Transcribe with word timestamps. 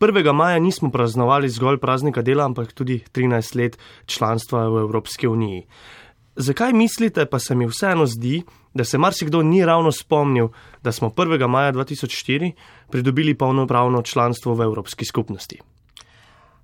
1. 0.00 0.32
maja 0.32 0.58
nismo 0.58 0.90
praznovali 0.90 1.48
zgolj 1.48 1.78
praznika 1.78 2.22
dela, 2.22 2.44
ampak 2.44 2.72
tudi 2.72 3.02
13 3.12 3.56
let 3.56 3.78
članstva 4.06 4.68
v 4.68 4.80
Evropski 4.80 5.28
uniji. 5.28 5.66
Zakaj 6.36 6.72
mislite, 6.72 7.26
pa 7.26 7.38
se 7.38 7.54
mi 7.54 7.66
vseeno 7.66 8.06
zdi, 8.06 8.42
da 8.74 8.84
se 8.84 8.98
marsikdo 8.98 9.42
ni 9.42 9.64
ravno 9.64 9.92
spomnil, 9.92 10.48
da 10.82 10.92
smo 10.92 11.08
1. 11.08 11.48
maja 11.48 11.72
2004 11.72 12.52
pridobili 12.90 13.34
polnopravno 13.34 14.02
članstvo 14.02 14.54
v 14.54 14.62
Evropski 14.62 15.04
skupnosti? 15.04 15.60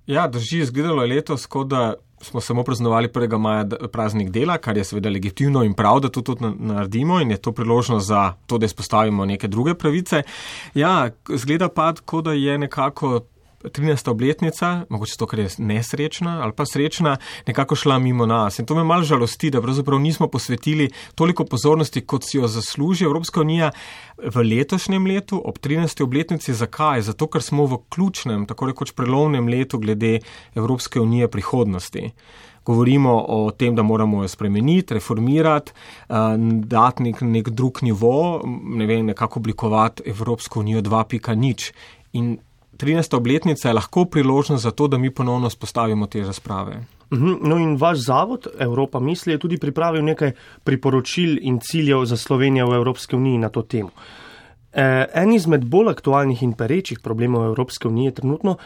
Ja, 0.07 0.27
drži, 0.27 0.59
izgledalo 0.59 1.01
je 1.03 1.15
letos, 1.15 1.45
kot 1.45 1.67
da 1.67 1.93
smo 2.21 2.41
samo 2.41 2.63
praznovali 2.63 3.07
1. 3.07 3.37
maja 3.37 3.65
praznik 3.91 4.29
dela, 4.29 4.57
kar 4.57 4.77
je 4.77 4.83
seveda 4.83 5.09
legitimno 5.09 5.63
in 5.63 5.73
prav, 5.73 5.99
da 5.99 6.09
to 6.09 6.21
tudi 6.21 6.45
naredimo 6.59 7.21
in 7.21 7.31
je 7.31 7.37
to 7.37 7.51
priložnost 7.51 8.07
za 8.07 8.33
to, 8.45 8.57
da 8.57 8.65
izpostavimo 8.65 9.25
neke 9.25 9.47
druge 9.47 9.73
pravice. 9.73 10.23
Ja, 10.73 11.09
zgleda 11.35 11.69
pa, 11.69 11.93
kot 12.05 12.25
da 12.25 12.31
je 12.33 12.57
nekako 12.57 13.21
13. 13.63 14.09
obletnica, 14.09 14.85
mogoče 14.89 15.17
to, 15.17 15.25
ker 15.25 15.39
je 15.39 15.49
nesrečna 15.57 16.41
ali 16.43 16.53
pa 16.53 16.65
srečna, 16.65 17.17
nekako 17.47 17.75
šla 17.75 17.99
mimo 17.99 18.25
nas. 18.25 18.59
In 18.59 18.65
to 18.65 18.75
me 18.75 18.83
malo 18.83 19.03
žalosti, 19.03 19.49
da 19.49 19.61
pravzaprav 19.61 19.99
nismo 19.99 20.27
posvetili 20.27 20.89
toliko 21.15 21.45
pozornosti, 21.45 22.05
kot 22.05 22.23
si 22.23 22.37
jo 22.37 22.47
zasluži 22.47 23.05
Evropska 23.05 23.41
unija 23.41 23.71
v 24.17 24.43
letošnjem 24.43 25.05
letu, 25.05 25.41
ob 25.45 25.57
13. 25.57 26.03
obletnici. 26.03 26.53
Zakaj? 26.53 27.01
Zato, 27.01 27.27
ker 27.27 27.41
smo 27.41 27.65
v 27.65 27.79
ključnem, 27.89 28.45
tako 28.45 28.69
rekoč 28.69 28.91
prelovnem 28.91 29.47
letu 29.47 29.77
glede 29.77 30.19
Evropske 30.55 30.99
unije 30.99 31.27
prihodnosti. 31.27 32.11
Govorimo 32.65 33.25
o 33.27 33.51
tem, 33.51 33.75
da 33.75 33.83
moramo 33.83 34.21
jo 34.21 34.27
spremeniti, 34.27 34.93
reformirati, 34.93 35.71
eh, 35.71 36.15
dati 36.63 37.03
nek, 37.03 37.21
nek 37.21 37.49
drug 37.49 37.79
nivo, 37.81 38.41
ne 38.63 38.85
vem, 38.85 39.05
nekako 39.05 39.39
oblikovati 39.39 40.03
Evropsko 40.05 40.59
unijo 40.59 40.81
2.0. 40.81 41.71
In 42.13 42.37
13. 42.77 43.15
obletnica 43.17 43.67
je 43.67 43.73
lahko 43.73 44.05
priložnost 44.05 44.63
za 44.63 44.71
to, 44.71 44.87
da 44.87 44.97
mi 44.97 45.09
ponovno 45.13 45.49
spostavimo 45.49 46.07
te 46.07 46.21
razprave. 46.23 46.83
Mhm, 47.13 47.33
no 47.41 47.57
in 47.57 47.77
vaš 47.77 47.97
zavod 47.97 48.47
Evropa 48.59 48.99
misli 48.99 49.33
je 49.33 49.39
tudi 49.39 49.57
pripravil 49.57 50.03
nekaj 50.03 50.31
priporočil 50.63 51.37
in 51.41 51.59
ciljev 51.59 52.05
za 52.05 52.17
Slovenijo 52.17 52.67
v 52.67 52.75
Evropski 52.75 53.15
uniji 53.15 53.37
na 53.37 53.49
to 53.49 53.61
temo. 53.61 53.89
E, 54.73 55.05
en 55.13 55.33
izmed 55.33 55.65
bolj 55.65 55.89
aktualnih 55.89 56.43
in 56.43 56.53
perečih 56.53 56.99
problemov 56.99 57.45
Evropske 57.45 57.87
unije 57.87 58.11
trenutno, 58.11 58.57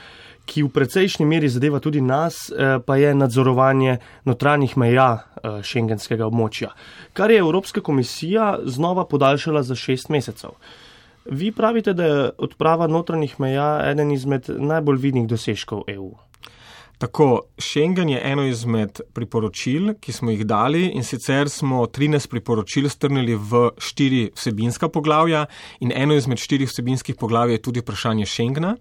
ki 0.45 0.63
v 0.63 0.69
precejšnji 0.73 1.25
meri 1.25 1.49
zadeva 1.49 1.79
tudi 1.79 2.01
nas, 2.01 2.49
e, 2.49 2.79
pa 2.85 2.97
je 2.97 3.13
nadzorovanje 3.15 3.97
notranjih 4.25 4.77
meja 4.77 5.09
e, 5.17 5.61
šengenskega 5.63 6.25
območja, 6.25 6.73
kar 7.13 7.31
je 7.31 7.37
Evropska 7.39 7.81
komisija 7.81 8.57
znova 8.65 9.05
podaljšala 9.05 9.63
za 9.63 9.75
šest 9.75 10.09
mesecev. 10.09 10.57
Vi 11.25 11.51
pravite, 11.51 11.93
da 11.93 12.05
je 12.05 12.29
odprava 12.37 12.87
notranjih 12.87 13.39
meja 13.39 13.81
eden 13.91 14.11
izmed 14.11 14.49
najbolj 14.57 14.97
vidnih 14.97 15.27
dosežkov 15.27 15.83
EU. 15.87 16.11
Tako, 17.01 17.41
Schengen 17.57 18.09
je 18.09 18.21
eno 18.23 18.43
izmed 18.45 18.99
priporočil, 19.13 19.95
ki 19.97 20.13
smo 20.13 20.31
jih 20.31 20.43
dali 20.45 20.83
in 20.93 21.03
sicer 21.03 21.49
smo 21.49 21.85
13 21.85 22.29
priporočil 22.29 22.89
strnili 22.89 23.33
v 23.35 23.71
štiri 23.81 24.27
vsebinska 24.35 24.89
poglavja 24.89 25.47
in 25.79 25.93
eno 25.95 26.13
izmed 26.13 26.37
štirih 26.37 26.69
vsebinskih 26.69 27.17
poglavij 27.17 27.57
je 27.57 27.61
tudi 27.61 27.81
vprašanje 27.81 28.25
Schengena. 28.25 28.75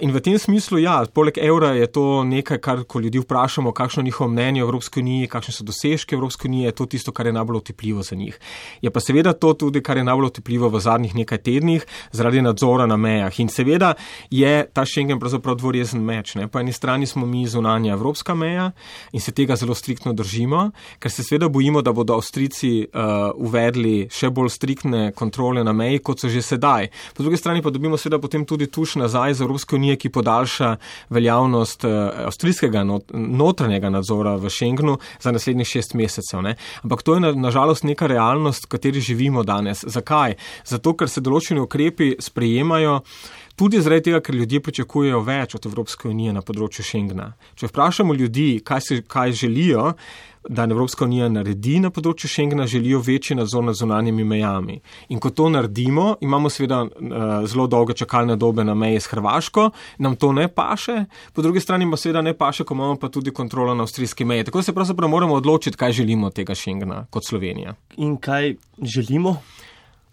In 0.00 0.12
v 0.14 0.20
tem 0.20 0.38
smislu, 0.38 0.78
ja, 0.78 1.02
poleg 1.10 1.38
evra 1.42 1.72
je 1.74 1.86
to 1.90 2.24
nekaj, 2.24 2.58
kar 2.62 2.84
ko 2.86 3.00
ljudi 3.00 3.18
vprašamo, 3.18 3.72
kakšno 3.72 4.00
je 4.00 4.04
njihovo 4.04 4.30
mnenje 4.30 4.62
o 4.62 4.66
Evropski 4.66 5.00
uniji, 5.00 5.28
kakšne 5.28 5.54
so 5.54 5.64
dosežke 5.64 6.14
Evropske 6.14 6.48
unije, 6.48 6.70
je 6.70 6.72
to 6.72 6.86
tisto, 6.86 7.12
kar 7.12 7.26
je 7.26 7.32
najbolj 7.32 7.56
otepljivo 7.56 8.02
za 8.02 8.16
njih. 8.16 8.38
Je 8.82 8.90
pa 8.90 9.00
seveda 9.00 9.32
to 9.32 9.54
tudi, 9.54 9.82
kar 9.82 9.96
je 9.96 10.04
najbolj 10.04 10.26
otepljivo 10.26 10.68
v 10.68 10.80
zadnjih 10.80 11.14
nekaj 11.14 11.38
tednih 11.38 11.86
zaradi 12.12 12.42
nadzora 12.42 12.86
na 12.86 12.96
mejah. 12.96 13.40
In 13.40 13.48
seveda 13.48 13.94
je 14.30 14.66
ta 14.72 14.84
Schengen 14.86 15.18
pravzaprav 15.18 15.56
dvorezen 15.56 16.02
meč. 16.04 16.34
Ne? 16.34 16.48
Po 16.48 16.58
eni 16.58 16.72
strani 16.72 17.06
smo 17.06 17.26
mi 17.26 17.46
zunanja 17.46 17.92
evropska 17.92 18.34
meja 18.34 18.70
in 19.12 19.20
se 19.20 19.32
tega 19.32 19.56
zelo 19.56 19.74
striktno 19.74 20.12
držimo, 20.12 20.70
ker 20.98 21.10
se 21.10 21.22
seveda 21.22 21.48
bojimo, 21.48 21.82
da 21.82 21.92
bodo 21.92 22.14
Avstrici 22.14 22.86
uh, 22.86 23.32
uvedli 23.34 24.08
še 24.10 24.30
bolj 24.30 24.52
striktne 24.54 25.12
kontrole 25.12 25.64
na 25.64 25.72
meji, 25.72 25.98
kot 25.98 26.20
so 26.20 26.28
že 26.28 26.42
sedaj. 26.42 26.88
Po 27.16 27.22
drugi 27.22 27.36
strani 27.36 27.62
pa 27.62 27.70
dobimo 27.70 27.98
seveda 27.98 28.20
potem 28.22 28.44
tudi 28.46 28.70
tuš 28.70 28.96
nazaj 29.02 29.34
z 29.34 29.44
Evropsko 29.46 29.63
Evropske 29.64 29.76
unije, 29.76 29.96
ki 29.96 30.08
podaljša 30.10 30.76
veljavnost 31.10 31.84
eh, 31.84 31.88
avstrijskega 32.26 32.84
notranjega 33.14 33.90
nadzora 33.90 34.36
v 34.36 34.50
Schengenu 34.50 34.98
za 35.20 35.32
naslednjih 35.32 35.66
šest 35.66 35.94
mesecev. 35.94 36.42
Ne? 36.42 36.56
Ampak 36.82 37.02
to 37.02 37.14
je 37.14 37.32
nažalost 37.32 37.84
na 37.84 37.94
neka 37.94 38.06
realnost, 38.06 38.66
v 38.66 38.68
kateri 38.68 39.00
živimo 39.00 39.42
danes. 39.42 39.84
Zakaj? 39.86 40.36
Zato, 40.64 40.92
ker 40.94 41.08
se 41.08 41.20
določeni 41.24 41.60
ukrepi 41.60 42.16
sprejemajo. 42.20 43.00
Tudi 43.54 43.78
zaradi 43.80 44.08
tega, 44.10 44.18
ker 44.20 44.34
ljudje 44.34 44.58
pričakujejo 44.66 45.20
več 45.22 45.54
od 45.54 45.66
Evropske 45.70 46.08
unije 46.10 46.32
na 46.34 46.42
področju 46.42 46.82
Schengena. 46.82 47.32
Če 47.54 47.68
vprašamo 47.70 48.14
ljudi, 48.18 48.58
kaj, 48.66 48.80
se, 48.82 49.02
kaj 49.06 49.34
želijo, 49.44 49.92
da 50.48 50.64
Evropska 50.66 51.06
unija 51.06 51.28
naredi 51.30 51.76
na 51.80 51.92
področju 51.94 52.28
Schengena, 52.28 52.66
želijo 52.66 52.98
večji 53.06 53.36
nadzor 53.38 53.62
nad 53.64 53.78
zunanjimi 53.78 54.24
mejami. 54.26 54.80
In 55.14 55.20
ko 55.22 55.30
to 55.30 55.46
naredimo, 55.48 56.16
imamo 56.20 56.50
seveda 56.50 56.80
uh, 56.82 57.46
zelo 57.48 57.68
dolge 57.70 57.94
čakalne 57.94 58.36
dobe 58.36 58.64
na 58.66 58.74
meji 58.74 58.98
s 59.00 59.08
Hrvaško, 59.12 59.68
nam 60.02 60.16
to 60.18 60.32
ne 60.36 60.48
paše, 60.50 61.04
po 61.32 61.44
drugi 61.46 61.62
strani 61.62 61.86
pa 61.90 62.00
seveda 62.00 62.24
ne 62.26 62.34
paše, 62.34 62.66
ko 62.66 62.74
imamo 62.74 62.98
pa 62.98 63.08
tudi 63.08 63.30
kontrolo 63.30 63.74
na 63.74 63.86
avstrijski 63.86 64.26
meji. 64.26 64.48
Tako 64.50 64.62
se 64.66 64.74
pravzaprav 64.74 65.08
moramo 65.14 65.38
odločiti, 65.38 65.78
kaj 65.78 65.94
želimo 66.02 66.26
od 66.26 66.34
tega 66.34 66.58
Schengena 66.58 67.06
kot 67.10 67.30
Slovenija. 67.30 67.78
In 67.96 68.16
kaj 68.18 68.56
želimo? 68.82 69.38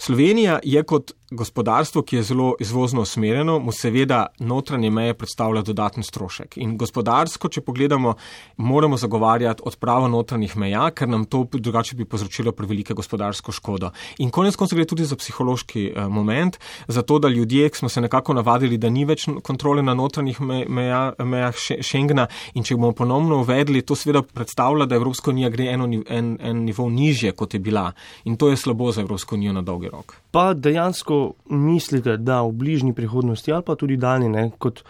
Slovenija 0.02 0.60
je 0.64 0.84
kot 0.84 1.12
gospodarstvo, 1.32 2.02
ki 2.02 2.16
je 2.16 2.24
zelo 2.24 2.56
izvozno 2.60 3.02
usmerjeno, 3.02 3.60
mu 3.60 3.72
seveda 3.72 4.26
notranje 4.40 4.90
meje 4.90 5.14
predstavlja 5.14 5.62
dodatni 5.62 6.04
strošek. 6.04 6.58
In 6.58 6.76
gospodarsko, 6.78 7.48
če 7.48 7.62
pogledamo, 7.62 8.14
moramo 8.58 8.98
zagovarjati 8.98 9.64
odpravo 9.66 10.10
notranjih 10.12 10.58
meja, 10.58 10.90
ker 10.92 11.08
nam 11.08 11.24
to 11.26 11.46
drugače 11.54 11.96
bi 11.96 12.06
povzročilo 12.06 12.52
prevelike 12.52 12.94
gospodarsko 12.94 13.52
škodo. 13.52 13.92
In 14.20 14.30
konec 14.30 14.56
konca 14.60 14.76
gre 14.76 14.86
tudi 14.86 15.06
za 15.08 15.16
psihološki 15.16 15.86
eh, 15.88 16.08
moment, 16.08 16.60
zato 16.88 17.20
da 17.20 17.32
ljudje, 17.32 17.70
ki 17.70 17.78
smo 17.78 17.90
se 17.90 18.02
nekako 18.02 18.34
navadili, 18.34 18.78
da 18.78 18.90
ni 18.90 19.06
več 19.06 19.30
kontrole 19.44 19.84
na 19.84 19.94
notranjih 19.96 20.42
meja, 20.68 21.14
mejah 21.24 21.56
Schengena 21.56 22.28
in 22.54 22.68
če 22.68 22.76
bomo 22.76 22.92
ponovno 22.92 23.40
uvedli, 23.46 23.86
to 23.88 23.96
seveda 23.96 24.22
predstavlja, 24.22 24.86
da 24.86 25.00
Evropska 25.00 25.32
unija 25.32 25.50
gre 25.50 25.72
eno, 25.72 25.88
en, 25.88 26.36
en 26.40 26.66
nivo 26.66 26.90
nižje, 26.90 27.32
kot 27.32 27.54
je 27.54 27.64
bila. 27.64 27.88
In 28.28 28.36
to 28.36 28.52
je 28.52 28.60
slabo 28.60 28.92
za 28.92 29.02
Evropsko 29.02 29.40
unijo 29.40 29.56
na 29.56 29.62
dolgi 29.64 29.88
rok. 29.88 30.18
Pa 30.32 30.52
dejansko 30.54 31.21
mislite, 31.50 32.18
da 32.18 32.42
v 32.46 32.52
bližnji 32.52 32.94
prihodnosti 32.98 33.52
ali 33.52 33.66
pa 33.66 33.76
tudi 33.76 33.98
daljni, 33.98 34.52
kot 34.58 34.84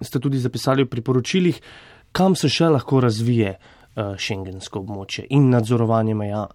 ste 0.00 0.20
tudi 0.20 0.38
zapisali 0.38 0.84
v 0.84 0.92
priporočilih, 0.92 1.60
kam 2.12 2.36
se 2.36 2.48
še 2.52 2.70
lahko 2.72 3.00
razvije 3.00 3.56
uh, 3.56 4.14
šengensko 4.16 4.82
območje 4.84 5.26
in 5.30 5.50
nadzorovanje 5.50 6.14
meja? 6.14 6.46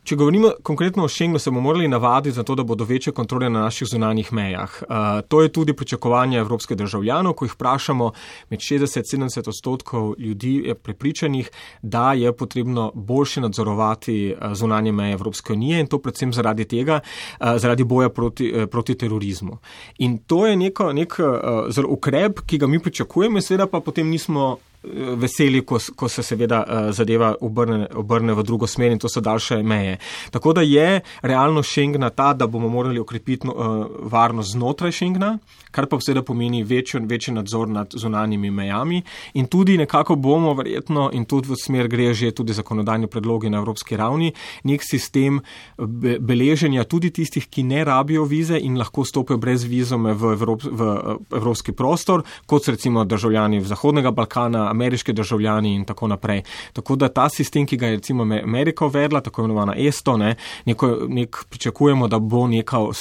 Če 0.00 0.16
govorimo 0.16 0.54
konkretno 0.64 1.04
o 1.04 1.08
Schengenu, 1.12 1.38
se 1.38 1.50
bomo 1.50 1.60
morali 1.60 1.88
navaditi 1.88 2.32
za 2.34 2.42
to, 2.42 2.54
da 2.56 2.64
bodo 2.64 2.86
večje 2.88 3.12
kontrole 3.12 3.50
na 3.50 3.66
naših 3.66 3.88
zunanjih 3.88 4.32
mejah. 4.32 4.78
Uh, 4.82 4.96
to 5.28 5.42
je 5.42 5.52
tudi 5.52 5.74
pričakovanje 5.76 6.38
evropskih 6.38 6.76
državljanov, 6.76 7.34
ko 7.36 7.44
jih 7.44 7.52
vprašamo, 7.52 8.12
med 8.50 8.60
60-70 8.64 9.48
odstotkov 9.48 10.14
ljudi 10.18 10.54
je 10.66 10.74
prepričanih, 10.74 11.50
da 11.82 12.12
je 12.12 12.32
potrebno 12.32 12.90
boljše 12.94 13.40
nadzorovati 13.40 14.32
uh, 14.32 14.54
zunanje 14.54 14.92
meje 14.92 15.12
Evropske 15.12 15.52
unije 15.52 15.80
in 15.80 15.86
to 15.86 15.98
predvsem 15.98 16.32
zaradi 16.32 16.64
tega, 16.64 17.00
uh, 17.04 17.56
zaradi 17.56 17.84
boja 17.84 18.08
proti, 18.08 18.52
uh, 18.56 18.66
proti 18.70 18.94
terorizmu. 18.94 19.58
In 19.98 20.18
to 20.18 20.46
je 20.46 20.56
neko, 20.56 20.92
nek 20.92 21.18
uh, 21.20 21.84
ukrep, 21.88 22.40
ki 22.46 22.58
ga 22.58 22.66
mi 22.66 22.80
pričakujemo 22.80 23.40
seveda 23.40 23.66
pa 23.66 23.80
potem 23.80 24.08
nismo 24.08 24.56
veseli, 24.82 25.60
ko, 25.66 25.78
ko 25.96 26.08
se 26.08 26.22
seveda 26.22 26.64
uh, 26.64 26.90
zadeva 26.96 27.34
obrne, 27.40 27.86
obrne 27.94 28.34
v 28.34 28.42
drugo 28.42 28.66
smer 28.66 28.92
in 28.92 28.98
to 28.98 29.08
so 29.08 29.20
daljše 29.20 29.62
meje. 29.62 29.98
Tako 30.30 30.52
da 30.52 30.62
je 30.62 31.00
realno 31.22 31.62
Schengena 31.62 32.10
ta, 32.10 32.32
da 32.32 32.46
bomo 32.46 32.68
morali 32.68 33.00
okrepiti 33.00 33.48
uh, 33.48 33.86
varnost 34.12 34.52
znotraj 34.52 34.92
Schengena, 34.92 35.38
kar 35.70 35.86
pa 35.86 36.00
seveda 36.00 36.22
pomeni 36.26 36.62
večji, 36.64 37.00
večji 37.06 37.34
nadzor 37.34 37.68
nad 37.68 37.92
zunanjimi 37.94 38.50
mejami 38.50 39.02
in 39.34 39.46
tudi 39.46 39.78
nekako 39.78 40.16
bomo 40.16 40.54
verjetno 40.54 41.10
in 41.12 41.24
tudi 41.24 41.48
v 41.48 41.56
smer 41.56 41.88
gre 41.88 42.14
že 42.14 42.32
tudi 42.34 42.52
zakonodajni 42.52 43.06
predlogi 43.06 43.50
na 43.50 43.58
evropski 43.58 43.96
ravni, 43.96 44.32
nek 44.64 44.82
sistem 44.82 45.40
be, 45.78 46.18
beleženja 46.18 46.84
tudi 46.84 47.10
tistih, 47.10 47.46
ki 47.46 47.62
ne 47.62 47.84
rabijo 47.84 48.24
vize 48.24 48.58
in 48.58 48.78
lahko 48.78 49.04
stopijo 49.04 49.38
brez 49.38 49.64
vizome 49.64 50.14
v, 50.14 50.32
Evrop, 50.32 50.64
v 50.64 50.90
evropski 51.36 51.72
prostor, 51.72 52.24
kot 52.46 52.68
recimo 52.68 53.04
državljani 53.04 53.60
Zahodnega 53.64 54.10
Balkana, 54.10 54.69
ameriški 54.70 55.12
državljani 55.12 55.74
in 55.74 55.84
tako 55.84 56.08
naprej. 56.08 56.42
Tako 56.72 56.96
da 56.96 57.08
ta 57.08 57.28
sistem, 57.28 57.66
ki 57.66 57.76
ga 57.76 57.86
je 57.86 57.96
recimo 57.96 58.22
Amerika 58.22 58.86
uvedla, 58.86 59.20
tako 59.20 59.42
imenovana 59.42 59.74
ESTO, 59.78 60.16
ne, 60.16 60.34
neko, 60.64 60.96
nek 61.08 61.44
pričakujemo, 61.50 62.08
da 62.08 62.18
bo 62.18 62.46
neka 62.46 62.78
uh, 62.80 62.94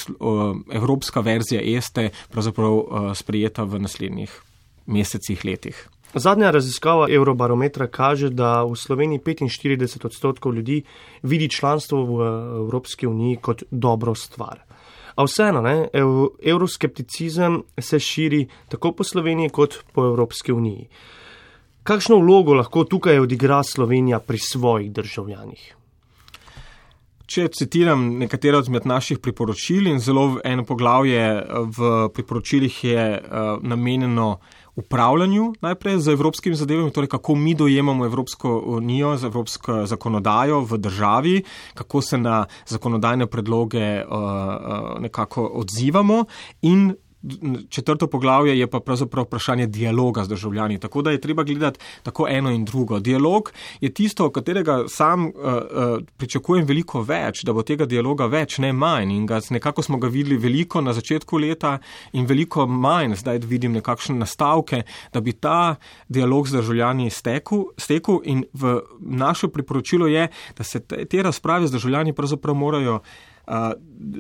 evropska 0.72 1.20
verzija 1.20 1.62
ESTE 1.78 2.10
pravzaprav 2.32 2.74
uh, 2.74 2.86
sprijeta 3.16 3.64
v 3.64 3.80
naslednjih 3.80 4.42
mesecih, 4.86 5.46
letih. 5.46 5.88
Zadnja 6.14 6.50
raziskava 6.52 7.06
Eurobarometra 7.10 7.88
kaže, 7.88 8.30
da 8.30 8.64
v 8.64 8.76
Sloveniji 8.76 9.20
45 9.20 10.06
odstotkov 10.06 10.56
ljudi 10.56 10.82
vidi 11.22 11.50
članstvo 11.50 12.04
v 12.04 12.26
Evropski 12.64 13.08
uniji 13.08 13.36
kot 13.36 13.64
dobro 13.72 14.16
stvar. 14.16 14.64
A 15.16 15.24
vseeno, 15.24 15.62
ne, 15.62 15.88
euroskepticizem 16.44 17.64
se 17.78 18.00
širi 18.00 18.48
tako 18.70 18.92
po 18.92 19.04
Sloveniji 19.04 19.50
kot 19.50 19.76
po 19.94 20.06
Evropski 20.06 20.52
uniji. 20.52 20.88
Kakšno 21.90 22.20
vlogo 22.22 22.54
lahko 22.54 22.84
tukaj 22.86 23.18
odigra 23.18 23.64
Slovenija 23.66 24.20
pri 24.22 24.38
svojih 24.38 24.92
državljanih? 24.94 25.62
Če 27.26 27.48
citiram 27.50 28.04
nekatera 28.20 28.60
od 28.62 28.86
naših 28.86 29.18
priporočil 29.18 29.88
in 29.90 29.98
zelo 29.98 30.38
eno 30.46 30.66
poglavje 30.70 31.24
v 31.78 31.90
priporočilih 32.14 32.78
je 32.84 33.08
uh, 33.18 33.58
namenjeno 33.66 34.38
upravljanju 34.76 35.48
najprej 35.66 35.98
z 35.98 36.14
evropskimi 36.14 36.56
zadevami, 36.56 36.94
torej 36.94 37.10
kako 37.10 37.36
mi 37.36 37.56
dojemamo 37.56 38.06
Evropsko 38.06 38.64
unijo 38.78 39.18
z 39.18 39.26
evropsko 39.26 39.86
zakonodajo 39.86 40.62
v 40.62 40.78
državi, 40.78 41.44
kako 41.74 42.02
se 42.02 42.18
na 42.18 42.46
zakonodajne 42.68 43.26
predloge 43.26 44.06
uh, 44.06 44.14
uh, 44.14 45.02
nekako 45.02 45.52
odzivamo 45.66 46.26
in 46.62 46.94
četrto 47.70 48.08
poglavje 48.08 48.60
je 48.60 48.68
pa 48.68 48.80
pravzaprav 48.80 49.26
vprašanje 49.26 49.68
dialoga 49.68 50.24
z 50.24 50.28
državljani. 50.28 50.80
Tako 50.80 51.02
da 51.02 51.12
je 51.12 51.22
treba 51.22 51.44
gledati 51.44 51.80
tako 52.04 52.28
eno 52.30 52.52
in 52.52 52.66
drugo. 52.66 53.00
Dialog 53.00 53.52
je 53.82 53.94
tisto, 53.94 54.30
katerega 54.30 54.84
sam 54.88 55.26
uh, 55.26 55.32
uh, 55.34 55.62
pričakujem 56.18 56.66
veliko 56.66 57.02
več, 57.02 57.44
da 57.44 57.54
bo 57.54 57.64
tega 57.64 57.86
dialoga 57.86 58.26
več, 58.26 58.58
ne 58.58 58.74
manj. 58.74 59.12
In 59.12 59.26
ga, 59.26 59.42
nekako 59.50 59.84
smo 59.84 59.98
ga 59.98 60.08
videli 60.08 60.38
veliko 60.38 60.82
na 60.82 60.94
začetku 60.94 61.38
leta 61.38 61.78
in 62.14 62.26
veliko 62.26 62.68
manj, 62.68 63.16
zdaj 63.16 63.44
vidim 63.44 63.74
nekakšne 63.74 64.16
nastavke, 64.16 64.84
da 65.14 65.22
bi 65.22 65.34
ta 65.34 65.76
dialog 66.08 66.48
z 66.48 66.62
državljani 66.62 67.10
stekel. 67.10 67.66
stekel 67.78 68.22
in 68.24 68.46
v 68.54 68.80
naše 69.00 69.48
priporočilo 69.48 70.08
je, 70.08 70.28
da 70.58 70.64
se 70.64 70.80
te, 70.80 71.06
te 71.06 71.24
razprave 71.24 71.68
z 71.68 71.72
državljani 71.72 72.14
pravzaprav 72.14 72.56
morajo 72.56 73.00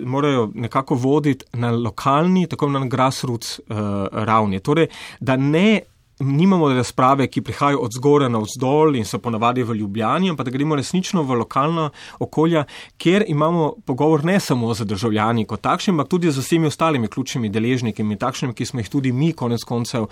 morajo 0.05 0.51
nekako 0.55 0.95
voditi 0.95 1.45
na 1.53 1.71
lokalni, 1.71 2.47
tako 2.47 2.65
imenovani 2.65 2.89
grassroots 2.89 3.59
uh, 3.59 3.75
ravni. 4.11 4.59
Torej, 4.59 4.87
da 5.19 5.37
ne 5.37 5.81
nimamo 6.19 6.69
razprave, 6.73 7.27
ki 7.27 7.41
prihajajo 7.41 7.79
od 7.79 7.93
zgore 7.93 8.29
na 8.29 8.39
vzdolj 8.43 8.97
in 8.97 9.05
so 9.05 9.19
ponavadi 9.19 9.63
v 9.63 9.75
Ljubljani, 9.75 10.29
ampak 10.29 10.45
da 10.45 10.51
gremo 10.51 10.75
resnično 10.75 11.23
v 11.23 11.37
lokalno 11.39 11.89
okolje, 12.19 12.63
kjer 12.97 13.23
imamo 13.27 13.73
pogovor 13.85 14.25
ne 14.25 14.39
samo 14.39 14.73
z 14.73 14.85
državljani 14.85 15.45
kot 15.45 15.61
takšnim, 15.61 15.95
ampak 15.95 16.09
tudi 16.09 16.31
z 16.31 16.43
vsemi 16.43 16.67
ostalimi 16.67 17.07
ključnimi 17.07 17.49
deležniki 17.49 18.01
in 18.01 18.17
takšnimi, 18.17 18.53
ki 18.53 18.65
smo 18.65 18.79
jih 18.79 18.89
tudi 18.89 19.11
mi 19.11 19.31
konec 19.33 19.63
koncev 19.63 20.07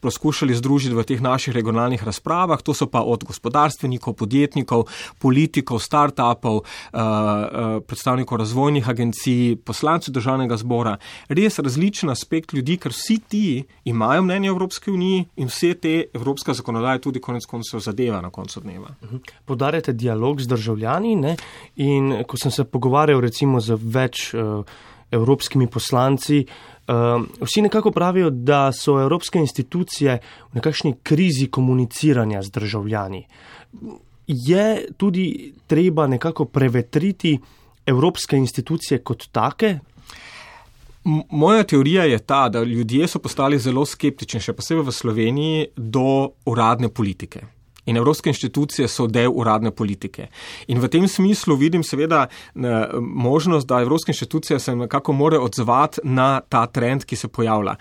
poskušali 0.00 0.54
združiti 0.54 0.94
v 0.94 1.04
teh 1.04 1.20
naših 1.20 1.54
regionalnih 1.54 2.04
razpravah. 2.04 2.62
To 2.62 2.74
so 2.74 2.86
pa 2.86 3.02
od 3.02 3.24
gospodarstvenikov, 3.24 4.14
podjetnikov, 4.14 4.86
politikov, 5.18 5.82
start-upov, 5.82 6.62
uh, 6.62 7.00
uh, 7.00 7.82
predstavnikov 7.86 8.38
razvojnih 8.38 8.88
agencij, 8.88 9.56
poslancev 9.64 10.14
državnega 10.14 10.56
zbora. 10.56 10.96
Res 11.28 11.58
različen 11.58 12.10
aspekt 12.10 12.54
ljudi, 12.54 12.78
ker 12.78 12.94
vsi 12.94 13.18
ti 13.28 13.64
imajo 13.84 14.22
mnenje 14.22 14.48
Evropske 14.48 14.90
unije 14.90 15.24
in 15.36 15.47
vse 15.48 15.74
te 15.74 15.94
evropske 16.14 16.54
zakonodaje 16.54 17.00
tudi 17.00 17.20
konec 17.20 17.46
koncev 17.46 17.80
zadeva 17.80 18.20
na 18.20 18.30
koncu 18.30 18.60
dneva. 18.60 18.94
Mhm. 19.04 19.16
Podarjate 19.44 19.92
dialog 19.92 20.40
z 20.40 20.46
državljani 20.46 21.16
ne? 21.16 21.36
in 21.76 22.24
ko 22.26 22.36
sem 22.36 22.50
se 22.50 22.64
pogovarjal 22.64 23.20
recimo 23.20 23.60
z 23.60 23.76
več 23.80 24.34
uh, 24.34 24.64
evropskimi 25.10 25.66
poslanci, 25.66 26.44
uh, 26.44 27.22
vsi 27.40 27.62
nekako 27.62 27.90
pravijo, 27.90 28.30
da 28.30 28.72
so 28.72 28.98
evropske 29.00 29.38
institucije 29.38 30.18
v 30.52 30.60
nekakšni 30.60 30.94
krizi 31.02 31.48
komuniciranja 31.50 32.42
z 32.42 32.50
državljani. 32.50 33.26
Je 34.26 34.88
tudi 34.96 35.54
treba 35.66 36.06
nekako 36.06 36.44
prevetriti 36.44 37.38
evropske 37.86 38.36
institucije 38.36 39.02
kot 39.02 39.28
take, 39.32 39.78
Moja 41.04 41.62
teorija 41.64 42.04
je 42.04 42.18
ta, 42.18 42.48
da 42.48 42.62
ljudje 42.62 43.08
so 43.08 43.18
postali 43.18 43.58
zelo 43.58 43.84
skeptični, 43.86 44.40
še 44.40 44.52
posebej 44.52 44.84
v 44.88 44.92
Sloveniji, 44.92 45.68
do 45.76 46.34
uradne 46.46 46.88
politike. 46.88 47.46
In 47.88 47.96
evropske 47.96 48.28
inštitucije 48.28 48.88
so 48.88 49.06
del 49.08 49.32
uradne 49.32 49.70
politike. 49.72 50.26
In 50.68 50.82
v 50.82 50.90
tem 50.92 51.06
smislu 51.08 51.56
vidim 51.56 51.84
seveda 51.86 52.26
možnost, 53.00 53.66
da 53.66 53.80
evropske 53.80 54.12
inštitucije 54.12 54.58
se 54.60 54.76
nekako 54.76 55.12
morajo 55.12 55.46
odzvati 55.48 56.04
na 56.04 56.40
ta 56.40 56.66
trend, 56.66 57.08
ki 57.08 57.16
se 57.16 57.28
pojavlja 57.28 57.78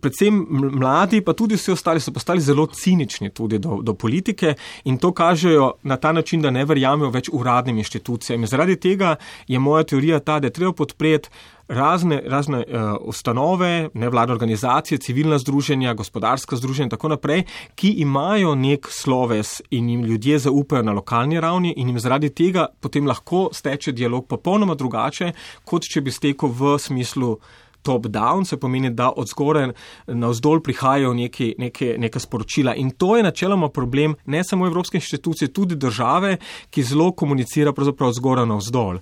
predvsem 0.00 0.40
mladi, 0.50 1.20
pa 1.24 1.32
tudi 1.32 1.58
vsi 1.58 1.72
ostali, 1.72 2.00
so 2.00 2.12
postali 2.12 2.40
zelo 2.40 2.66
cinični 2.66 3.30
tudi 3.30 3.58
do, 3.58 3.80
do 3.82 3.94
politike 3.94 4.54
in 4.84 4.98
to 4.98 5.12
kažejo 5.12 5.72
na 5.82 5.96
ta 5.96 6.12
način, 6.12 6.42
da 6.42 6.50
ne 6.50 6.64
verjamejo 6.64 7.10
več 7.10 7.30
uradnim 7.32 7.78
inštitucijam. 7.78 8.46
Zaradi 8.46 8.76
tega 8.76 9.16
je 9.48 9.58
moja 9.58 9.84
teorija 9.84 10.20
ta, 10.20 10.40
da 10.40 10.46
je 10.46 10.56
treba 10.58 10.72
podpreti 10.72 11.28
razne, 11.68 12.22
razne 12.26 12.58
uh, 12.58 12.80
ustanove, 13.00 13.88
nevladne 13.94 14.32
organizacije, 14.32 14.98
civilna 14.98 15.38
združenja, 15.38 15.94
gospodarska 15.94 16.56
združenja 16.56 16.84
in 16.84 16.90
tako 16.90 17.08
naprej, 17.08 17.44
ki 17.74 17.90
imajo 18.04 18.54
nek 18.54 18.86
sloves 18.90 19.60
in 19.70 19.88
jim 19.88 20.04
ljudje 20.04 20.38
zaupajo 20.38 20.82
na 20.82 20.92
lokalni 20.92 21.40
ravni 21.40 21.74
in 21.76 21.88
jim 21.88 21.98
zaradi 21.98 22.30
tega 22.30 22.66
potem 22.80 23.06
lahko 23.06 23.48
steče 23.52 23.92
dialog 23.92 24.26
popolnoma 24.28 24.74
drugače, 24.74 25.32
kot 25.64 25.88
če 25.88 26.00
bi 26.00 26.10
stekel 26.10 26.48
v 26.48 26.78
smislu 26.78 27.38
top-down, 27.84 28.44
se 28.44 28.56
pomeni, 28.56 28.90
da 28.90 29.10
od 29.16 29.28
zgore 29.28 29.68
na 30.06 30.28
vzdolj 30.32 30.62
prihajajo 30.64 31.14
neke, 31.14 31.52
neke, 31.58 31.94
neke 31.98 32.20
sporočila. 32.20 32.74
In 32.74 32.90
to 32.90 33.16
je 33.16 33.22
načeloma 33.22 33.68
problem 33.68 34.14
ne 34.24 34.44
samo 34.44 34.66
evropske 34.66 34.98
inštitucije, 34.98 35.52
tudi 35.52 35.76
države, 35.76 36.36
ki 36.70 36.82
zelo 36.82 37.12
komunicira 37.12 37.72
pravzaprav 37.72 38.08
od 38.08 38.14
zgore 38.14 38.46
na 38.46 38.56
vzdolj. 38.56 39.00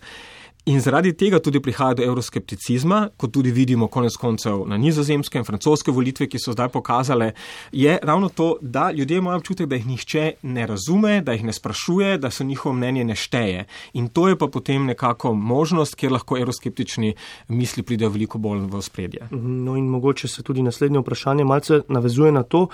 In 0.65 0.79
zaradi 0.79 1.11
tega 1.19 1.41
tudi 1.43 1.59
prihaja 1.59 1.97
do 1.99 2.05
euroskepticizma, 2.07 3.09
kot 3.19 3.33
tudi 3.35 3.51
vidimo 3.51 3.89
konec 3.91 4.15
koncev 4.15 4.61
na 4.71 4.77
nizozemske 4.79 5.41
in 5.41 5.45
francoske 5.45 5.91
volitve, 5.91 6.29
ki 6.31 6.39
so 6.39 6.55
zdaj 6.55 6.69
pokazale, 6.71 7.33
je 7.75 7.97
ravno 8.03 8.29
to, 8.29 8.47
da 8.61 8.93
ljudje 8.95 9.19
imajo 9.19 9.41
občutek, 9.43 9.67
da 9.67 9.75
jih 9.75 9.87
nihče 9.87 10.31
ne 10.43 10.67
razume, 10.67 11.17
da 11.27 11.35
jih 11.35 11.43
ne 11.51 11.53
sprašuje, 11.53 12.15
da 12.23 12.31
se 12.31 12.45
njihovo 12.45 12.77
mnenje 12.79 13.05
ne 13.05 13.19
šteje. 13.19 13.67
In 13.99 14.09
to 14.09 14.29
je 14.29 14.39
pa 14.39 14.47
potem 14.47 14.87
nekako 14.87 15.35
možnost, 15.35 15.99
kjer 15.99 16.13
lahko 16.13 16.39
euroskeptični 16.39 17.15
misli 17.49 17.83
pridejo 17.83 18.15
veliko 18.15 18.39
bolj 18.39 18.69
v 18.71 18.87
spredje. 18.87 19.33
No 19.43 19.75
in 19.77 19.91
mogoče 19.91 20.29
se 20.29 20.47
tudi 20.47 20.63
naslednje 20.63 21.03
vprašanje 21.03 21.45
malce 21.45 21.83
navezuje 21.89 22.33
na 22.33 22.43
to, 22.43 22.69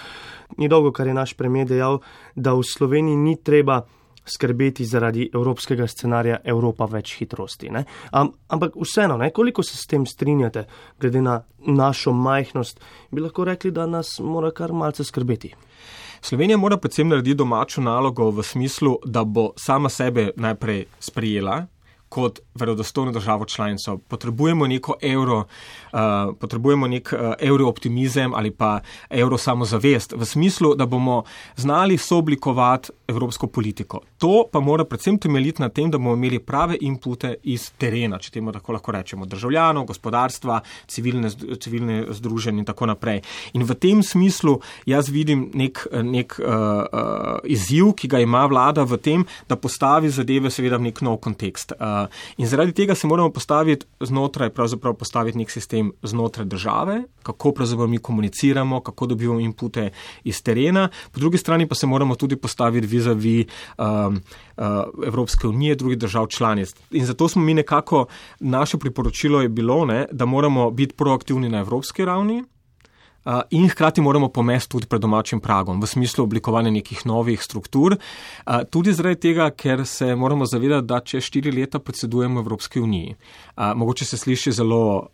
ni 0.59 0.69
dolgo, 0.69 0.93
kar 0.93 1.07
je 1.07 1.15
naš 1.15 1.33
premijer 1.33 1.69
dejal, 1.69 2.03
da 2.37 2.53
v 2.53 2.69
Sloveniji 2.69 3.17
ni 3.17 3.37
treba 3.41 3.87
skrbeti 4.29 4.85
zaradi 4.85 5.31
evropskega 5.35 5.87
scenarija 5.87 6.41
Evropa 6.45 6.87
več 6.91 7.15
hitrosti. 7.19 7.71
Am, 8.11 8.33
ampak 8.49 8.77
vseeno, 8.77 9.17
ne, 9.17 9.31
koliko 9.31 9.63
se 9.63 9.77
s 9.77 9.87
tem 9.87 10.07
strinjate, 10.07 10.67
glede 11.01 11.23
na 11.23 11.41
našo 11.59 12.13
majhnost, 12.13 12.81
bi 13.11 13.25
lahko 13.25 13.45
rekli, 13.45 13.71
da 13.71 13.87
nas 13.87 14.19
mora 14.21 14.51
kar 14.51 14.73
malce 14.73 15.05
skrbeti. 15.05 15.55
Slovenija 16.21 16.59
mora 16.59 16.77
predvsem 16.77 17.09
narediti 17.09 17.39
domačo 17.39 17.81
nalogo 17.81 18.31
v 18.31 18.43
smislu, 18.43 18.99
da 19.05 19.25
bo 19.25 19.53
sama 19.57 19.89
sebe 19.89 20.31
najprej 20.37 20.85
sprijela 21.01 21.67
kot 22.09 22.41
verodostojno 22.55 23.13
državo 23.13 23.45
članico. 23.45 23.99
Potrebujemo 23.99 24.67
neko 24.67 24.95
evro, 25.03 25.39
uh, 25.39 25.99
potrebujemo 26.41 26.89
nek 26.89 27.13
uh, 27.13 27.33
evro 27.39 27.69
optimizem 27.69 28.35
ali 28.35 28.51
pa 28.51 28.81
evro 29.11 29.39
samozavest 29.39 30.13
v 30.17 30.25
smislu, 30.25 30.75
da 30.75 30.87
bomo 30.87 31.23
znali 31.57 31.99
sooblikovati 31.99 32.91
evropsko 33.09 33.47
politiko. 33.47 34.01
To 34.19 34.45
pa 34.51 34.61
mora 34.61 34.85
predvsem 34.85 35.19
temeljiti 35.19 35.63
na 35.63 35.69
tem, 35.69 35.91
da 35.91 35.99
bomo 35.99 36.15
imeli 36.17 36.39
prave 36.39 36.77
inpute 36.81 37.37
iz 37.43 37.69
terena, 37.79 38.19
če 38.19 38.33
temu 38.35 38.53
tako 38.53 38.75
lahko 38.75 38.93
rečemo, 38.93 39.27
državljanov, 39.31 39.87
gospodarstva, 39.87 40.61
civilne, 40.91 41.31
civilne 41.63 42.01
združenje 42.19 42.65
in 42.65 42.67
tako 42.67 42.89
naprej. 42.91 43.23
In 43.55 43.63
v 43.69 43.77
tem 43.79 44.03
smislu 44.03 44.57
jaz 44.91 45.11
vidim 45.15 45.49
nek, 45.55 45.85
nek 46.03 46.35
uh, 46.43 46.49
uh, 46.49 47.39
izziv, 47.47 47.93
ki 47.95 48.11
ga 48.11 48.23
ima 48.25 48.43
vlada 48.51 48.83
v 48.83 48.99
tem, 48.99 49.27
da 49.49 49.57
postavi 49.57 50.11
zadeve 50.11 50.51
seveda 50.51 50.81
v 50.83 50.89
nek 50.89 51.03
nov 51.07 51.21
kontekst. 51.23 51.77
Uh, 51.79 52.11
in 52.43 52.51
zaradi 52.51 52.75
tega 52.75 52.99
se 52.99 53.07
moramo 53.07 53.31
postaviti 53.31 53.87
znotraj, 54.03 54.51
pravzaprav 54.51 54.99
postaviti 54.99 55.39
nek 55.39 55.55
sistem 55.55 55.93
znotraj 56.03 56.49
države, 56.51 57.05
kako 57.23 57.55
pravzaprav 57.55 57.87
mi 57.89 58.03
komuniciramo, 58.03 58.81
kako 58.83 59.07
dobivamo 59.15 59.41
inpute 59.41 59.91
iz 60.25 60.43
terena, 60.43 60.89
po 61.13 61.21
drugi 61.21 61.39
strani 61.39 61.69
pa 61.69 61.79
se 61.79 61.87
moramo 61.87 62.19
tudi 62.19 62.37
postaviti 62.37 62.87
vizavi 62.87 63.47
um, 64.09 64.21
uh, 64.57 64.65
Evropske 65.07 65.47
unije, 65.49 65.75
drugih 65.75 65.99
držav 65.99 66.27
članic. 66.27 66.75
In 66.91 67.07
zato 67.07 67.29
smo 67.29 67.43
mi 67.43 67.55
nekako, 67.55 68.07
naše 68.41 68.79
priporočilo 68.79 69.41
je 69.41 69.49
bilo, 69.49 69.85
ne, 69.85 70.07
da 70.13 70.25
moramo 70.25 70.71
biti 70.71 70.95
proaktivni 70.95 71.49
na 71.49 71.59
evropski 71.59 72.05
ravni. 72.05 72.45
In 73.51 73.69
hkrati 73.69 74.01
moramo 74.01 74.29
pomesti 74.29 74.71
tudi 74.71 74.87
pred 74.87 75.03
domačim 75.03 75.41
pragom 75.41 75.81
v 75.81 75.87
smislu 75.87 76.25
oblikovanja 76.25 76.71
nekih 76.71 77.07
novih 77.07 77.43
struktur. 77.43 77.97
Tudi 78.71 78.93
zaradi 78.93 79.21
tega, 79.21 79.51
ker 79.51 79.85
se 79.87 80.15
moramo 80.17 80.47
zavedati, 80.47 80.87
da 80.87 81.01
če 81.01 81.21
štiri 81.21 81.53
leta 81.53 81.79
predsedujemo 81.79 82.41
Evropski 82.41 82.81
uniji. 82.81 83.17
Mogoče 83.57 84.05
se 84.05 84.17
sliši 84.17 84.53
zelo 84.53 85.09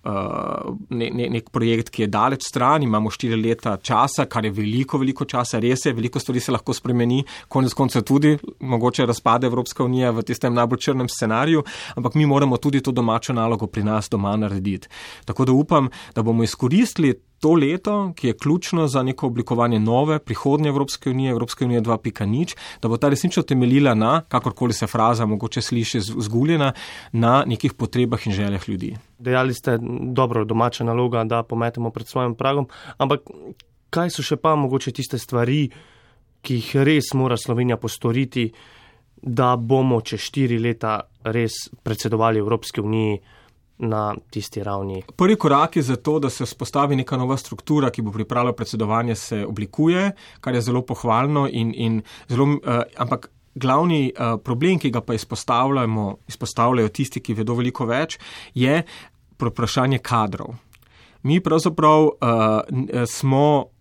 ne, 0.90 1.10
ne, 1.10 1.28
nek 1.36 1.50
projekt, 1.50 1.90
ki 1.90 2.04
je 2.04 2.10
daleč 2.12 2.46
stran, 2.48 2.82
imamo 2.82 3.10
štiri 3.10 3.38
leta 3.40 3.76
časa, 3.76 4.28
kar 4.30 4.44
je 4.44 4.54
veliko, 4.54 4.98
veliko 5.02 5.24
časa, 5.24 5.58
res 5.62 5.86
je, 5.86 5.94
veliko 5.96 6.22
stvari 6.22 6.40
se 6.40 6.54
lahko 6.54 6.74
spremeni, 6.74 7.22
konec 7.48 7.74
konca 7.74 8.02
tudi, 8.02 8.36
mogoče 8.60 9.06
razpade 9.06 9.46
Evropska 9.50 9.84
unija 9.84 10.12
v 10.14 10.22
tistem 10.26 10.54
najbolj 10.54 10.82
črnem 10.88 11.08
scenariju, 11.10 11.64
ampak 11.96 12.14
mi 12.14 12.26
moramo 12.26 12.56
tudi 12.56 12.82
to 12.84 12.92
domačo 12.92 13.32
nalogo 13.32 13.66
pri 13.66 13.82
nas 13.84 14.10
doma 14.10 14.36
narediti. 14.36 14.88
Tako 15.24 15.44
da 15.44 15.52
upam, 15.52 15.90
da 16.14 16.22
bomo 16.22 16.44
izkoristili 16.44 17.14
to 17.44 17.52
leto, 17.54 18.12
ki 18.16 18.26
je 18.26 18.36
ključno 18.40 18.86
za 18.88 19.02
neko 19.02 19.26
oblikovanje 19.26 19.78
nove, 19.80 20.18
prihodnje 20.18 20.68
Evropske 20.68 21.10
unije, 21.10 21.30
Evropske 21.30 21.64
unije 21.64 21.82
2.0, 21.82 22.54
da 22.82 22.88
bo 22.88 22.96
ta 22.96 23.08
resnično 23.12 23.42
temeljila 23.42 23.92
na, 23.94 24.22
kakorkoli 24.28 24.72
se 24.72 24.86
fraza 24.86 25.26
mogoče 25.26 25.60
sliši 25.60 26.00
zguljena, 26.00 26.72
na 27.12 27.44
nekih 27.46 27.74
potrebah 27.74 28.26
in 28.26 28.32
željah 28.32 28.68
ljudi. 28.68 28.94
Dejali 29.18 29.54
ste, 29.54 29.76
dobro, 30.16 30.44
domača 30.44 30.84
naloga, 30.84 31.24
da 31.24 31.42
pometemo 31.42 31.90
pred 31.90 32.08
svojim 32.08 32.34
pragom, 32.34 32.68
ampak 32.96 33.20
kaj 33.90 34.16
so 34.16 34.24
še 34.24 34.40
pa 34.40 34.56
mogoče 34.56 34.96
tiste 34.96 35.20
stvari, 35.20 35.68
ki 36.40 36.60
jih 36.62 36.74
res 36.88 37.12
mora 37.12 37.36
Slovenija 37.36 37.76
postoriti, 37.76 38.48
da 39.20 39.56
bomo 39.56 40.00
čez 40.00 40.30
štiri 40.30 40.56
leta 40.58 41.00
res 41.24 41.66
predsedovali 41.82 42.40
Evropske 42.40 42.80
unije? 42.80 43.20
Na 43.78 44.14
tisti 44.30 44.62
ravni. 44.62 45.02
Prvi 45.16 45.36
korak 45.36 45.76
je 45.76 45.82
za 45.82 45.96
to, 45.96 46.18
da 46.18 46.30
se 46.30 46.44
vzpostavi 46.44 46.96
neka 46.96 47.16
nova 47.16 47.36
struktura, 47.36 47.90
ki 47.90 48.02
bo 48.02 48.12
pripravila 48.12 48.52
predsedovanje, 48.52 49.14
se 49.14 49.46
oblikuje, 49.46 50.12
kar 50.40 50.54
je 50.54 50.60
zelo 50.60 50.82
pohvalno 50.82 51.48
in, 51.50 51.72
in 51.74 52.02
zelo, 52.28 52.44
uh, 52.44 52.82
ampak. 52.96 53.30
Glavni 53.54 54.10
uh, 54.10 54.40
problem, 54.42 54.80
ki 54.82 54.90
ga 54.90 54.98
pa 55.00 55.14
izpostavljajo 55.14 56.88
tisti, 56.90 57.20
ki 57.22 57.36
vedo 57.38 57.54
veliko 57.54 57.86
več, 57.86 58.16
je 58.50 58.80
vprašanje 59.38 60.00
kadrov. 60.02 60.56
Mi 61.22 61.38
pravzaprav 61.40 62.08
uh, 62.08 63.04
smo 63.06 63.73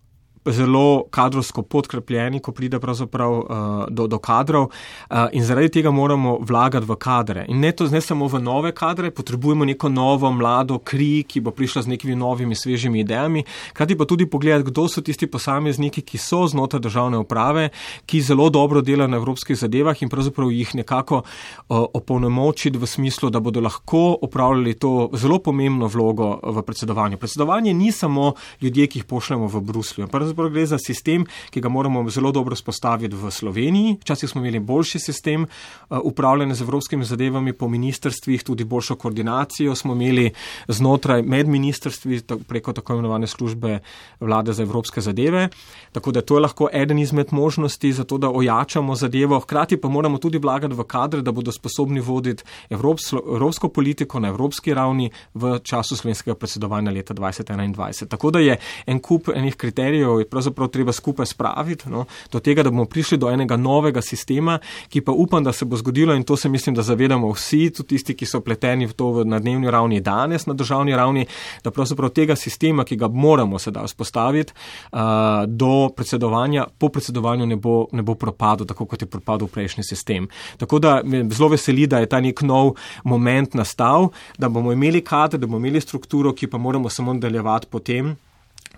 zelo 0.52 1.04
kadrovsko 1.10 1.62
podkrepljeni, 1.62 2.40
ko 2.40 2.52
pride 2.52 2.78
pravzaprav 2.80 3.32
uh, 3.32 3.46
do, 3.88 4.06
do 4.06 4.18
kadrov 4.18 4.68
uh, 4.68 5.16
in 5.32 5.44
zaradi 5.44 5.68
tega 5.78 5.90
moramo 5.90 6.38
vlagati 6.40 6.86
v 6.86 6.96
kadre. 6.96 7.44
In 7.48 7.60
ne 7.60 7.72
to 7.72 7.88
ne 7.88 8.00
samo 8.00 8.28
v 8.28 8.40
nove 8.42 8.72
kadre, 8.72 9.10
potrebujemo 9.10 9.64
neko 9.64 9.88
novo 9.88 10.30
mlado 10.32 10.78
kri, 10.78 11.24
ki 11.28 11.40
bo 11.40 11.50
prišla 11.50 11.82
z 11.82 11.94
nekimi 11.94 12.16
novimi, 12.16 12.56
svežimi 12.56 13.00
idejami, 13.00 13.44
krati 13.72 13.96
pa 13.96 14.04
tudi 14.04 14.26
pogledati, 14.26 14.70
kdo 14.70 14.88
so 14.88 15.00
tisti 15.00 15.26
posamezniki, 15.26 16.02
ki 16.02 16.18
so 16.18 16.44
znotraj 16.46 16.80
državne 16.80 17.18
uprave, 17.18 17.70
ki 18.06 18.20
zelo 18.20 18.50
dobro 18.50 18.82
delajo 18.82 19.08
na 19.08 19.16
evropskih 19.16 19.56
zadevah 19.56 20.02
in 20.02 20.12
pravzaprav 20.12 20.52
jih 20.52 20.74
nekako 20.74 21.22
uh, 21.22 21.84
opolnomočiti 21.94 22.78
v 22.78 22.86
smislu, 22.86 23.30
da 23.30 23.40
bodo 23.40 23.60
lahko 23.60 24.18
opravljali 24.22 24.74
to 24.74 25.10
zelo 25.14 25.38
pomembno 25.38 25.86
vlogo 25.86 26.38
v 26.42 26.62
predsedovanju. 26.62 27.16
Predsedovanje 27.16 27.74
ni 27.74 27.92
samo 27.92 28.34
ljudje, 28.60 28.86
ki 28.86 28.98
jih 28.98 29.04
pošljemo 29.04 29.46
v 29.46 29.60
Bruslju 29.60 30.04
pravzaprav 30.34 30.52
gre 30.52 30.66
za 30.66 30.78
sistem, 30.78 31.24
ki 31.50 31.60
ga 31.60 31.68
moramo 31.68 32.10
zelo 32.10 32.32
dobro 32.32 32.56
spostaviti 32.56 33.14
v 33.16 33.30
Sloveniji. 33.30 33.98
Včasih 34.00 34.30
smo 34.30 34.40
imeli 34.40 34.60
boljši 34.60 34.98
sistem 34.98 35.44
uh, 35.44 35.98
upravljanja 36.02 36.54
z 36.54 36.62
evropskimi 36.62 37.04
zadevami 37.04 37.52
po 37.52 37.68
ministrstvih, 37.68 38.42
tudi 38.42 38.64
boljšo 38.64 38.96
koordinacijo 38.96 39.74
smo 39.74 39.94
imeli 39.94 40.30
znotraj 40.68 41.22
medministrstvi 41.22 42.20
preko 42.48 42.72
tako 42.72 42.92
imenovane 42.92 43.26
službe 43.26 43.78
vlade 44.20 44.52
za 44.52 44.62
evropske 44.62 45.00
zadeve. 45.00 45.48
Tako 45.92 46.12
da 46.12 46.20
to 46.20 46.36
je 46.36 46.40
lahko 46.40 46.68
eden 46.72 46.98
izmed 46.98 47.32
možnosti 47.32 47.92
za 47.92 48.04
to, 48.04 48.18
da 48.18 48.30
ojačamo 48.30 48.94
zadevo. 48.94 49.40
Hkrati 49.40 49.76
pa 49.76 49.88
moramo 49.88 50.18
tudi 50.18 50.38
vlagati 50.38 50.74
v 50.74 50.84
kadre, 50.84 51.22
da 51.22 51.32
bodo 51.32 51.52
sposobni 51.52 52.00
voditi 52.00 52.44
evropsko, 52.70 53.22
evropsko 53.36 53.68
politiko 53.68 54.20
na 54.20 54.28
evropski 54.28 54.74
ravni 54.74 55.10
v 55.34 55.58
času 55.62 55.96
slovenskega 55.96 56.34
predsedovanja 56.34 56.90
leta 56.90 57.14
2021. 57.14 58.08
Tako 58.08 58.30
da 58.30 58.38
je 58.38 58.58
en 58.86 58.98
kup 59.00 59.28
enih 59.34 59.56
kriterijev 59.56 60.23
je 60.24 60.30
pravzaprav 60.30 60.68
treba 60.72 60.92
skupaj 60.92 61.26
spraviti 61.26 61.90
no, 61.92 62.04
do 62.32 62.40
tega, 62.40 62.64
da 62.64 62.70
bomo 62.70 62.86
prišli 62.90 63.18
do 63.20 63.30
enega 63.30 63.56
novega 63.56 64.02
sistema, 64.02 64.58
ki 64.88 65.04
pa 65.04 65.12
upam, 65.12 65.44
da 65.44 65.52
se 65.52 65.64
bo 65.64 65.76
zgodilo 65.76 66.14
in 66.14 66.24
to 66.24 66.36
se 66.36 66.48
mislim, 66.48 66.74
da 66.74 66.82
zavedamo 66.82 67.30
vsi, 67.32 67.70
tudi 67.70 67.94
tisti, 67.94 68.16
ki 68.16 68.26
so 68.26 68.40
pleteni 68.40 68.86
v 68.86 68.96
to 68.96 69.24
na 69.24 69.38
dnevni 69.38 69.70
ravni 69.70 70.00
danes, 70.00 70.46
na 70.46 70.54
državni 70.54 70.96
ravni, 70.96 71.26
da 71.64 71.70
pravzaprav 71.70 72.10
tega 72.14 72.36
sistema, 72.36 72.84
ki 72.84 72.96
ga 72.96 73.08
moramo 73.08 73.58
sedaj 73.58 73.86
vzpostaviti 73.90 74.52
uh, 74.54 74.98
do 75.46 75.88
predsedovanja, 75.96 76.66
po 76.78 76.88
predsedovanju 76.88 77.46
ne 77.46 77.56
bo, 77.56 77.86
ne 77.92 78.02
bo 78.02 78.14
propadel, 78.14 78.66
tako 78.66 78.88
kot 78.90 79.02
je 79.02 79.10
propadel 79.10 79.48
prejšnji 79.48 79.84
sistem. 79.84 80.28
Tako 80.58 80.78
da 80.78 81.00
me 81.04 81.24
zelo 81.30 81.52
veseli, 81.54 81.86
da 81.86 82.00
je 82.02 82.10
ta 82.10 82.20
nek 82.20 82.42
nov 82.42 82.74
moment 83.04 83.54
nastal, 83.54 84.10
da 84.38 84.48
bomo 84.48 84.72
imeli 84.72 85.04
kader, 85.04 85.40
da 85.40 85.46
bomo 85.46 85.62
imeli 85.62 85.80
strukturo, 85.80 86.32
ki 86.32 86.50
pa 86.50 86.58
moramo 86.58 86.88
samo 86.88 87.12
nadaljevati 87.12 87.66
potem 87.70 88.16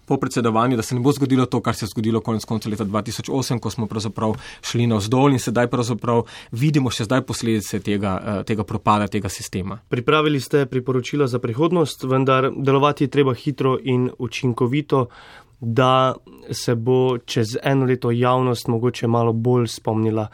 po 0.07 0.17
predsedovanju, 0.17 0.77
da 0.77 0.83
se 0.83 0.95
ne 0.95 1.01
bo 1.01 1.13
zgodilo 1.13 1.47
to, 1.47 1.61
kar 1.61 1.75
se 1.75 1.85
je 1.85 1.89
zgodilo 1.89 2.21
konec 2.21 2.45
konca 2.45 2.71
leta 2.71 2.85
2008, 2.85 3.61
ko 3.61 3.71
smo 3.71 3.87
pravzaprav 3.87 4.35
šli 4.63 4.87
navzdol 4.87 5.33
in 5.33 5.39
sedaj 5.39 5.67
pravzaprav 5.71 6.25
vidimo 6.53 6.91
še 6.91 7.05
zdaj 7.05 7.23
posledice 7.27 7.81
tega, 7.81 8.17
eh, 8.23 8.43
tega 8.45 8.65
propada 8.65 9.09
tega 9.09 9.29
sistema. 9.29 9.79
Pripravili 9.89 10.41
ste 10.41 10.67
priporočila 10.67 11.27
za 11.27 11.39
prihodnost, 11.39 12.05
vendar 12.05 12.51
delovati 12.57 13.05
je 13.05 13.09
treba 13.09 13.35
hitro 13.35 13.79
in 13.83 14.11
učinkovito, 14.19 15.07
da 15.61 16.15
se 16.51 16.75
bo 16.75 17.19
čez 17.19 17.57
eno 17.63 17.87
leto 17.87 18.11
javnost 18.11 18.69
mogoče 18.69 19.07
malo 19.07 19.33
bolj 19.33 19.67
spomnila 19.67 20.29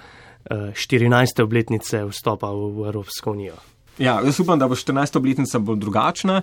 14. 0.50 1.38
Eh, 1.38 1.43
obletnice 1.43 2.05
vstopa 2.05 2.50
v 2.50 2.87
Evropsko 2.88 3.31
unijo. 3.31 3.55
Ja, 3.99 4.21
jaz 4.25 4.41
upam, 4.41 4.59
da 4.59 4.69
bo 4.69 4.75
14. 4.75 5.17
obletnica 5.19 5.59
bolj 5.59 5.77
drugačna, 5.79 6.41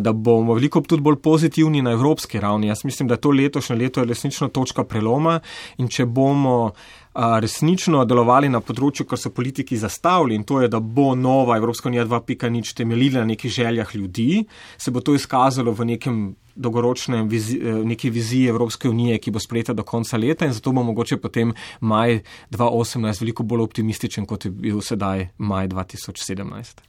da 0.00 0.12
bomo 0.12 0.54
veliko 0.54 0.80
tudi 0.80 1.02
bolj 1.02 1.16
pozitivni 1.22 1.82
na 1.82 1.92
evropski 1.94 2.40
ravni. 2.40 2.66
Jaz 2.66 2.84
mislim, 2.84 3.08
da 3.08 3.16
to 3.16 3.30
letošnje 3.30 3.76
leto 3.76 4.00
je 4.00 4.06
resnično 4.06 4.48
točka 4.48 4.84
preloma 4.84 5.40
in 5.78 5.88
če 5.88 6.06
bomo 6.06 6.72
resnično 7.14 8.04
delovali 8.04 8.50
na 8.50 8.60
področju, 8.60 9.06
kar 9.06 9.18
so 9.18 9.30
politiki 9.34 9.78
zastavili 9.78 10.34
in 10.34 10.44
to 10.44 10.60
je, 10.62 10.68
da 10.68 10.80
bo 10.80 11.14
nova 11.14 11.56
Evropska 11.56 11.88
unija 11.88 12.04
2.0 12.06 12.74
temeljila 12.74 13.22
na 13.22 13.32
nekih 13.32 13.50
željah 13.50 13.94
ljudi, 13.94 14.44
se 14.78 14.90
bo 14.90 15.00
to 15.00 15.14
izkazalo 15.14 15.72
v 15.72 15.84
nekem 15.94 16.20
dolgoročnem 16.58 17.28
vizi, 17.30 17.58
neki 17.84 18.10
viziji 18.10 18.50
Evropske 18.52 18.90
unije, 18.90 19.18
ki 19.22 19.30
bo 19.30 19.40
sprejeta 19.40 19.72
do 19.72 19.86
konca 19.86 20.18
leta 20.18 20.46
in 20.46 20.52
zato 20.52 20.72
bo 20.72 20.82
mogoče 20.82 21.20
potem 21.22 21.54
maj 21.80 22.20
2018 22.50 23.22
veliko 23.22 23.46
bolj 23.46 23.62
optimističen, 23.68 24.26
kot 24.26 24.44
je 24.44 24.50
bil 24.50 24.80
sedaj 24.82 25.28
maj 25.38 25.68
2017. 25.68 26.84